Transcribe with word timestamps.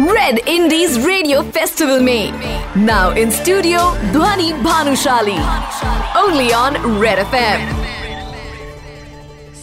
Red 0.00 0.38
indies 0.48 1.06
radio 1.06 1.42
festival 1.42 2.00
में 2.00 2.32
now 2.76 3.12
in 3.12 3.30
studio 3.30 3.78
Dhvani 3.94 4.52
Bhanushali 4.52 5.36
only 6.20 6.52
on 6.52 7.02
red 7.02 7.18
F 7.18 7.34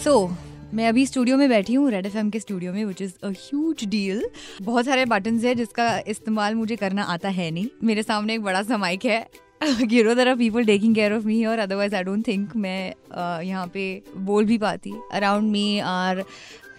so 0.03 0.35
मैं 0.73 0.87
अभी 0.87 1.05
studio 1.05 1.37
में 1.37 1.49
बैठी 1.49 1.73
हूँ 1.73 1.91
रेड 1.91 2.05
एफएम 2.05 2.29
के 2.29 2.39
स्टूडियो 2.39 2.73
में 2.73 2.85
which 2.85 3.01
is 3.01 3.13
a 3.23 3.29
huge 3.29 3.85
deal 3.85 4.29
बहुत 4.61 4.85
सारे 4.85 5.05
बटन्स 5.05 5.43
है 5.43 5.55
जिसका 5.55 5.99
इस्तेमाल 6.07 6.55
मुझे 6.55 6.75
करना 6.75 7.03
आता 7.03 7.29
है 7.29 7.51
नहीं। 7.51 7.67
मेरे 7.83 8.03
सामने 8.03 8.33
एक 8.33 8.43
बड़ा 8.43 8.63
सा 8.63 8.77
माइक 8.77 9.05
है। 9.05 9.29
You 9.61 10.03
know 10.03 10.13
there 10.15 10.27
are 10.27 10.35
people 10.35 10.65
taking 10.65 10.93
care 10.95 11.13
of 11.13 11.25
me 11.25 11.43
और 11.45 11.59
अदरवाइज़ 11.59 11.95
आई 11.95 12.03
डोंट 12.03 12.27
थिंक 12.27 12.55
मैं 12.55 12.91
uh, 12.91 13.43
यहाँ 13.43 13.65
पे 13.73 14.01
बोल 14.17 14.45
भी 14.45 14.57
पाती। 14.57 14.93
Around 15.13 15.51
me 15.51 15.79
are 15.79 16.23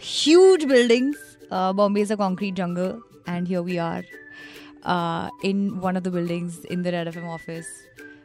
huge 0.05 0.65
buildings 0.65 1.37
Bombay 1.52 2.01
is 2.01 2.12
a 2.12 2.16
concrete 2.16 2.55
jungle 2.55 2.95
and 3.29 3.48
here 3.48 3.61
we 3.61 3.77
are 3.77 4.05
in 5.45 5.69
one 5.85 5.97
of 5.97 6.05
the 6.05 6.09
buildings 6.15 6.61
in 6.71 6.83
the 6.83 6.87
red 6.97 7.09
F 7.09 7.19
M 7.19 7.29
office 7.29 7.66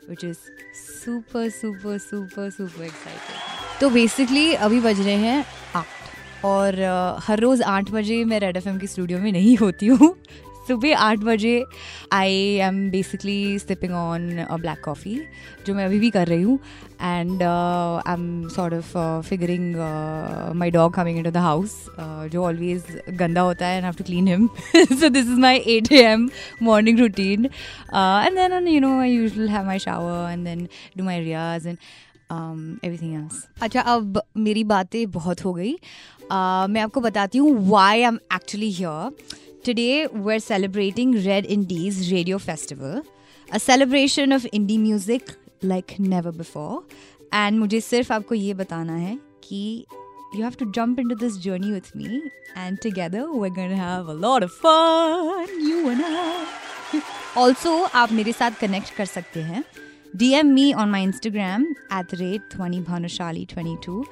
which 0.09 0.23
is 0.23 0.37
super 0.79 1.49
super 1.49 1.97
super 1.97 2.49
super 2.49 2.83
excited 2.83 3.79
तो 3.81 3.89
basically 3.89 4.53
अभी 4.55 4.79
बज 4.81 5.01
रहे 5.05 5.15
हैं 5.15 5.45
आठ 5.75 6.45
और 6.45 6.73
uh, 6.73 7.23
हर 7.27 7.39
रोज़ 7.39 7.63
आठ 7.63 7.91
बजे 7.91 8.23
मैं 8.25 8.39
रेड 8.39 8.57
एफ़ 8.57 8.67
एम 8.69 8.77
के 8.79 8.87
स्टूडियो 8.87 9.19
में 9.19 9.31
नहीं 9.31 9.55
होती 9.57 9.87
हूँ। 9.87 10.15
सुबह 10.67 10.97
आठ 10.97 11.19
बजे 11.19 11.63
I 12.13 12.33
am 12.67 12.89
basically 12.91 13.37
sipping 13.59 13.93
on 13.93 14.29
black 14.61 14.81
coffee 14.85 15.19
जो 15.67 15.73
मैं 15.75 15.85
अभी 15.85 15.99
भी 15.99 16.09
कर 16.09 16.27
रही 16.27 16.41
हूँ 16.41 16.59
and 17.01 17.43
I 17.43 18.13
am 18.13 18.47
sort 18.55 18.73
of 18.73 19.27
figuring 19.29 19.75
my 20.59 20.71
dog 20.71 20.93
coming 20.93 21.17
in 21.17 21.23
to 21.23 21.31
the 21.31 21.37
house 21.37 21.75
जो 22.31 22.43
ऑलवेज 22.43 23.01
गंदा 23.19 23.41
होता 23.41 23.67
है 23.67 23.75
and 23.77 23.85
have 23.85 23.93
to 23.97 24.03
clean 24.03 24.27
him 24.27 24.47
so 24.75 25.09
this 25.09 25.25
is 25.25 25.39
my 25.39 25.57
eight 25.75 25.91
A 25.91 26.01
M 26.03 26.29
morning 26.63 26.99
routine 26.99 27.45
and 27.45 28.37
then 28.37 28.67
you 28.67 28.79
know 28.81 28.99
I 29.01 29.11
usual 29.11 29.49
have 29.49 29.65
my 29.65 29.79
shower 29.79 30.31
and 30.31 30.43
then 30.45 30.67
do 30.97 31.03
my 31.03 31.19
Riyaz 31.19 31.67
and 31.67 31.77
everything 32.31 33.13
else 33.15 33.45
अच्छा 33.61 33.81
अब 33.81 34.21
मेरी 34.37 34.63
बातें 34.63 35.11
बहुत 35.11 35.45
हो 35.45 35.53
गई। 35.53 35.75
Uh, 36.25 36.67
मैं 36.69 36.81
आपको 36.81 37.01
बताती 37.01 37.37
हूँ 37.37 37.69
why 37.69 38.01
I 38.01 38.01
am 38.01 38.17
actually 38.35 38.71
here 38.71 39.11
Today, 39.65 40.05
we're 40.05 40.37
celebrating 40.37 41.25
Red 41.25 41.47
Indies 41.47 42.11
Radio 42.11 42.37
Festival, 42.37 43.01
a 43.51 43.59
celebration 43.59 44.31
of 44.31 44.43
indie 44.53 44.77
music 44.77 45.31
like 45.63 45.97
never 45.97 46.31
before. 46.31 46.83
And 47.33 47.59
मुझे 47.59 47.79
सिर्फ़ 47.81 48.13
आपको 48.13 48.35
ये 48.35 48.53
बताना 48.53 48.95
है 48.95 49.15
कि 49.43 49.85
you 50.35 50.43
have 50.43 50.57
to 50.57 50.67
jump 50.77 50.99
into 50.99 51.15
this 51.15 51.39
journey 51.47 51.71
with 51.71 51.95
me, 51.95 52.21
and 52.55 52.79
together 52.85 53.23
we're 53.31 53.55
to 53.55 53.75
have 53.75 54.07
a 54.07 54.17
lot 54.27 54.43
of 54.43 54.51
fun, 54.51 55.47
you 55.69 55.89
and 55.89 56.05
I. 56.05 57.01
also, 57.37 57.89
आप 57.95 58.11
मेरे 58.11 58.31
साथ 58.31 58.51
connect 58.51 58.89
कर 58.89 59.05
सकते 59.05 59.39
हैं 59.39 59.63
DM 60.16 60.52
me 60.52 60.72
on 60.72 60.90
my 60.90 61.00
Instagram 61.00 61.64
at 61.90 62.08
the 62.08 62.16
rate 62.16 62.42
Thwani 62.50 62.82
Bhanushali 62.84 63.46
22 63.48 64.04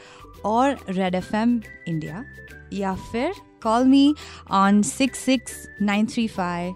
or 0.45 0.77
Red 0.97 1.15
FM 1.15 1.65
India 1.87 2.25
या 2.73 2.95
फिर 3.12 3.33
call 3.61 3.84
me 3.84 4.15
on 4.48 4.83
66935 4.83 6.75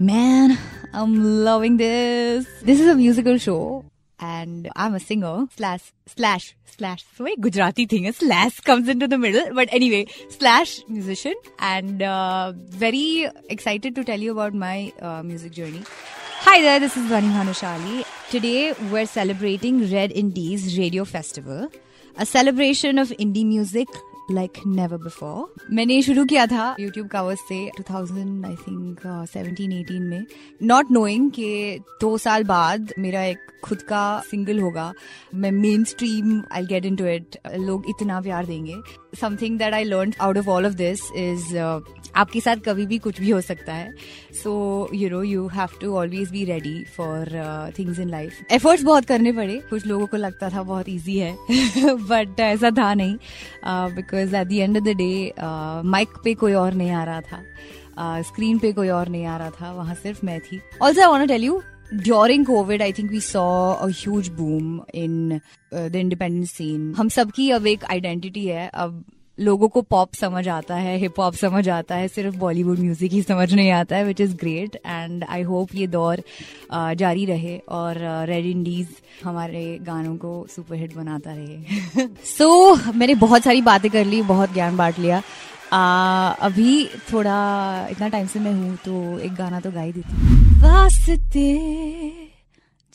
Man, 0.00 0.56
I'm 0.92 1.44
loving 1.44 1.76
this. 1.76 2.46
This 2.62 2.80
is 2.80 2.88
a 2.88 2.94
musical 2.94 3.36
show 3.36 3.84
and 4.20 4.68
I'm 4.76 4.94
a 4.94 5.00
singer 5.00 5.46
slash 5.56 5.92
slash 6.06 6.56
slash 6.64 7.04
so 7.16 7.26
a 7.26 7.36
Gujarati 7.36 7.86
thing 7.86 8.06
a 8.06 8.12
slash 8.12 8.60
comes 8.60 8.88
into 8.88 9.06
the 9.06 9.18
middle 9.18 9.54
but 9.54 9.68
anyway 9.70 10.06
slash 10.28 10.80
musician 10.88 11.34
and 11.58 12.02
uh, 12.02 12.52
very 12.56 13.28
excited 13.48 13.94
to 13.94 14.04
tell 14.04 14.18
you 14.18 14.32
about 14.32 14.54
my 14.54 14.92
uh, 15.00 15.22
music 15.22 15.52
journey. 15.52 15.82
Hi 16.45 16.61
there, 16.61 16.77
this 16.77 16.97
is 16.97 17.09
Vani 17.09 17.29
Bhanushali. 17.33 18.03
Today 18.29 18.73
we're 18.91 19.05
celebrating 19.05 19.89
Red 19.89 20.11
Indies 20.11 20.77
Radio 20.77 21.05
Festival, 21.05 21.69
a 22.17 22.25
celebration 22.25 22.97
of 22.97 23.13
indie 23.17 23.45
music 23.45 23.87
like 24.31 24.57
never 24.67 24.97
before 24.97 25.65
मैंने 25.75 26.01
शुरू 26.01 26.23
किया 26.25 26.45
था 26.47 26.75
YouTube 26.79 27.07
कावर्स 27.07 27.39
से 27.49 27.57
2000 27.79 28.45
I 28.45 28.55
think 28.55 28.99
17 29.31 29.71
18 29.71 29.99
में 29.99 30.25
not 30.63 30.91
knowing 30.91 31.29
कि 31.31 31.79
दो 32.01 32.17
साल 32.17 32.43
बाद 32.43 32.93
मेरा 32.99 33.23
एक 33.23 33.37
खुद 33.63 33.81
का 33.81 34.03
सिंगल 34.31 34.59
होगा। 34.59 34.93
मैं 35.35 35.51
mainstream 35.83 36.41
I 36.51 36.65
get 36.65 36.85
into 36.95 37.05
it 37.05 37.37
लोग 37.55 37.89
इतना 37.89 38.21
प्यार 38.21 38.45
देंगे। 38.45 38.75
Something 39.21 39.57
that 39.59 39.73
I 39.73 39.83
learn 39.83 40.13
out 40.21 40.37
of 40.37 40.49
all 40.49 40.65
of 40.65 40.73
this 40.73 41.01
is 41.15 41.53
आपके 42.15 42.39
साथ 42.39 42.55
कभी 42.65 42.85
भी 42.85 42.97
कुछ 42.97 43.19
भी 43.19 43.29
हो 43.29 43.41
सकता 43.41 43.73
है। 43.73 43.93
So 44.43 44.53
you 44.93 45.09
know 45.09 45.21
you 45.23 45.47
have 45.47 45.77
to 45.81 45.93
always 45.97 46.31
be 46.31 46.43
ready 46.45 46.83
for 46.97 47.71
things 47.79 47.99
in 47.99 48.09
life 48.09 48.51
efforts 48.51 48.83
बहुत 48.83 49.05
करने 49.05 49.31
पड़े। 49.31 49.61
कुछ 49.69 49.85
लोगों 49.85 50.07
को 50.07 50.17
लगता 50.17 50.49
था 50.49 50.63
बहुत 50.63 50.89
ईजी 50.89 51.17
है। 51.17 51.35
बट 52.09 52.39
ऐसा 52.39 52.71
था 52.71 52.93
नहीं। 52.93 53.17
Because 53.95 54.35
at 54.35 54.47
the 54.47 54.51
end 54.53 54.77
of 54.77 54.83
the 54.83 54.95
day 54.97 55.33
mic 55.85 56.17
पे 56.23 56.33
कोई 56.33 56.53
और 56.53 56.73
नहीं 56.73 56.91
आ 56.91 57.03
रहा 57.03 57.21
था। 57.21 57.41
स्क्रीन 58.21 58.55
uh, 58.55 58.61
पे 58.61 58.71
कोई 58.71 58.89
और 58.89 59.07
नहीं 59.07 59.25
आ 59.25 59.37
रहा 59.37 59.49
था। 59.51 59.71
वहाँ 59.71 59.95
सिर्फ़ 59.95 60.25
मैं 60.25 60.39
थी। 60.41 60.59
Also 60.81 61.01
I 61.01 61.07
want 61.07 61.27
tell 61.27 61.43
you 61.43 61.61
during 61.93 62.45
Covid 62.45 62.81
I 62.81 62.93
think 62.93 63.11
we 63.11 63.19
saw 63.21 63.43
a 63.73 63.87
huge 63.87 64.27
boom 64.29 64.79
in 64.95 65.39
the 65.73 65.95
independent 65.95 66.47
scene 66.47 66.93
हम 66.97 67.09
सबकी 67.09 67.49
अब 67.51 67.67
एक 67.67 67.83
आइडेंटिटी 67.85 68.45
है। 68.45 68.67
अब 68.67 69.03
लोगों 69.39 69.67
को 69.67 69.81
पॉप 69.81 70.13
समझ 70.13 70.47
आता 70.47 70.75
है 70.75 70.97
हिप 70.97 71.19
हॉप 71.19 71.33
समझ 71.33 71.69
आता 71.69 71.95
है 71.95 72.07
सिर्फ़ 72.07 72.35
बॉलीवुड 72.35 72.79
म्यूज़िक 72.79 73.11
ही 73.11 73.21
समझ 73.21 73.53
नहीं 73.53 73.71
आता 73.71 73.95
है 73.95 74.05
which 74.05 74.21
is 74.21 74.35
great 74.35 74.75
and 74.75 75.25
I 75.29 75.41
hope 75.41 75.69
ये 75.75 75.87
दौर 75.87 76.23
जारी 76.73 77.25
रहे 77.25 77.57
और 77.57 78.25
रेड 78.27 78.45
इंडीज 78.45 78.87
हमारे 79.23 79.79
गानों 79.81 80.15
को 80.15 80.47
सुपरहिट 80.55 80.95
बनाता 80.95 81.33
रहे। 81.33 82.07
सो 82.25 82.75
so, 82.75 82.95
मैंने 82.95 83.15
बहुत 83.15 83.43
सारी 83.43 83.61
बातें 83.61 83.91
कर 83.91 84.05
ली 84.05 84.21
बहुत 84.21 84.53
ज्ञान 84.53 84.77
बांट 84.77 84.99
लिया। 84.99 85.21
आ, 85.73 86.29
अभी 86.29 86.89
थोड़ा 87.13 87.87
इतना 87.91 88.07
टाइम 88.07 88.27
से 88.27 88.39
मैं 88.39 88.53
हूँ 88.53 88.75
तो 88.75 89.19
एक 89.19 89.33
गाना 89.33 89.59
तो 89.59 89.71
गा 89.71 89.81
ही 89.81 89.91
देती 89.91 90.15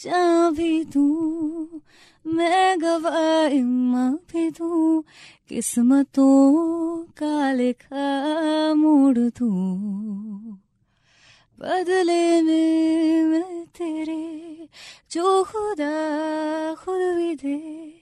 भी 0.06 0.84
तू 0.84 1.02
मैं 2.26 2.80
गवाई 2.80 3.62
भी 3.62 4.50
तू 4.50 5.00
किस्मतों 5.48 7.02
का 7.02 7.52
लिखा 7.52 8.74
मोड़ 8.74 9.18
तू 9.18 9.50
बदले 11.60 12.42
में 12.42 13.22
मैं 13.22 13.64
तेरे 13.64 14.68
जो 15.10 15.44
खुदा 15.44 15.90
खुद 16.74 17.16
भी 17.16 17.34
दे, 17.34 17.94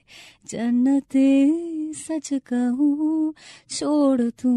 जन्नते 0.46 1.52
सच 1.92 2.34
कहूँ, 2.34 3.34
छोड़ 3.70 4.20
तू 4.20 4.52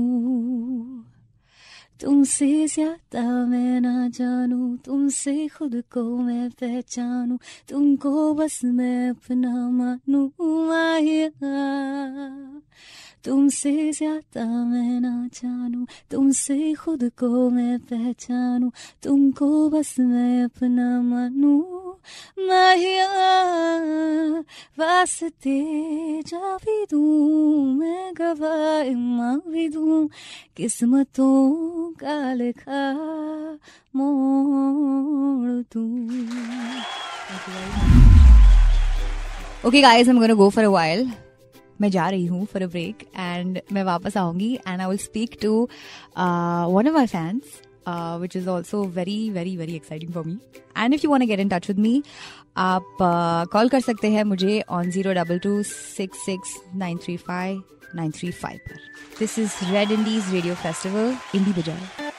तुमसे 2.00 2.68
ज़्यादा 2.68 3.22
मैं 3.46 3.82
ना 3.82 4.08
जानू, 4.08 4.78
तुमसे 4.78 5.48
खुद 5.48 5.84
को 5.92 6.18
मैं 6.18 6.50
पहचानू, 6.50 7.38
तुमको 7.70 8.34
बस 8.34 8.62
मैं 8.64 9.10
अपना 9.10 9.70
मानू 9.70 10.32
माहिया 10.40 11.30
तुमसे 13.24 13.92
ज़्यादा 13.92 14.46
मैं 14.46 15.00
ना 15.02 15.28
जानू, 15.34 15.86
तुमसे 16.12 16.74
खुद 16.74 17.12
को 17.20 17.50
मैं 17.50 17.80
पहचानू, 17.80 18.72
तुमको 19.04 19.70
बस 19.70 19.96
मैं 20.00 20.44
अपना 20.44 21.02
मानू 21.02 21.79
माहिया 22.48 23.08
वास्ते 24.80 25.58
जा 26.28 26.56
भी 26.66 26.86
दूँ 26.92 27.66
मैं 27.76 28.14
गवाह 28.18 28.92
माँ 28.98 29.36
भी 29.48 29.68
दूँ 29.70 30.08
किस्मतों 30.58 31.92
का 32.02 32.34
लिखा 32.34 32.84
मोड़ 33.96 35.62
दूँ 35.74 35.90
Okay 39.62 39.82
guys, 39.82 40.08
I'm 40.08 40.20
gonna 40.20 40.36
go 40.36 40.50
for 40.50 40.64
a 40.64 40.72
while. 40.72 41.06
मैं 41.82 41.90
जा 41.92 42.08
रही 42.10 42.26
हूँ 42.26 42.46
फॉर 42.46 42.62
अ 42.64 42.68
ब्रेक 42.68 43.04
एंड 43.16 43.60
मैं 43.74 43.84
वापस 43.84 44.18
आऊँगी 44.18 44.54
and 44.68 44.82
I 44.82 44.88
will 44.88 44.98
speak 44.98 45.38
to 45.42 45.52
one 46.76 46.88
of 46.88 46.94
my 46.96 47.08
fans 47.08 47.62
Which 47.89 48.37
is 48.37 48.49
also 48.49 48.83
very 48.95 49.19
very 49.31 49.57
very 49.57 49.75
exciting 49.77 50.13
for 50.15 50.25
me 50.25 50.39
and 50.79 50.95
if 50.95 51.05
you 51.05 51.11
want 51.11 51.27
get 51.27 51.41
in 51.41 51.49
touch 51.49 51.69
with 51.69 51.79
me 51.79 52.03
आप 52.57 52.97
call 53.01 53.65
uh, 53.65 53.71
कर 53.73 53.81
सकते 53.81 54.11
हैं 54.11 54.25
मुझे 54.25 54.61
on 54.71 54.91
zero 54.91 55.13
double 55.13 55.39
two 55.39 55.63
six 55.63 56.25
six 56.27 56.57
nine 56.77 56.99
three 57.05 57.17
five 57.17 57.63
nine 57.97 58.11
three 58.11 58.31
five 58.33 58.59
पर 58.69 58.79
this 59.19 59.39
is 59.39 59.59
red 59.73 59.93
Indies 59.93 60.33
radio 60.35 60.55
festival 60.55 61.17
indie 61.35 61.61
बजाए 61.61 62.13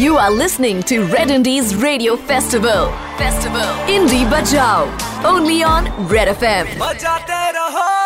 You 0.00 0.16
are 0.16 0.30
listening 0.32 0.82
to 0.84 0.98
Red 1.06 1.30
Indies 1.30 1.74
Radio 1.76 2.16
Festival. 2.16 2.92
Festival. 3.18 3.74
Indie 3.88 4.24
Bajao. 4.26 5.08
only 5.24 5.62
on 5.64 5.90
Red 6.08 6.28
FM. 6.30 6.66
बजाते 6.78 7.50
रहो 7.52 8.01